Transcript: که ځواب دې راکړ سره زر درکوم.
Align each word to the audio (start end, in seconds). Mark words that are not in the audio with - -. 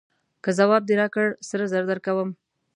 که 0.43 0.49
ځواب 0.59 0.83
دې 0.85 0.95
راکړ 1.01 1.25
سره 1.49 1.63
زر 1.71 1.83
درکوم. 1.91 2.29